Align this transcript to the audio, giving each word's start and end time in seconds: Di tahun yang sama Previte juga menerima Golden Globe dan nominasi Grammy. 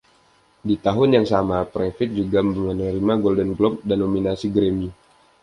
Di 0.67 0.75
tahun 0.85 1.09
yang 1.21 1.27
sama 1.33 1.57
Previte 1.73 2.05
juga 2.19 2.39
menerima 2.49 3.13
Golden 3.23 3.51
Globe 3.57 3.77
dan 3.89 3.97
nominasi 4.03 4.47
Grammy. 4.55 4.89